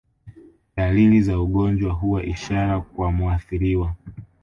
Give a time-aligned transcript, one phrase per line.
[0.77, 3.95] Dalili za ugonjwa huwa ishara kwa muathiriwa